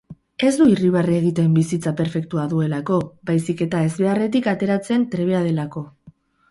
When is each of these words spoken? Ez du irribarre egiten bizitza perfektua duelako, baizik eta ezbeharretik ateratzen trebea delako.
Ez 0.45 0.51
du 0.59 0.65
irribarre 0.75 1.13
egiten 1.17 1.51
bizitza 1.59 1.93
perfektua 2.01 2.47
duelako, 2.55 2.99
baizik 3.31 3.65
eta 3.69 3.87
ezbeharretik 3.91 4.53
ateratzen 4.57 5.11
trebea 5.15 5.49
delako. 5.53 5.89